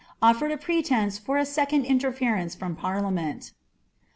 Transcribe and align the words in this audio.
offereJ 0.23 0.51
a 0.51 0.57
pretence 0.57 1.19
for 1.19 1.37
a 1.37 1.45
second 1.45 1.85
inietlmnw 1.85 2.57
from 2.57 2.75
parliameni.' 2.75 3.51